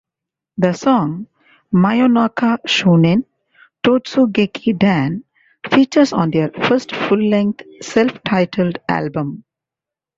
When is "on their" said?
6.11-6.49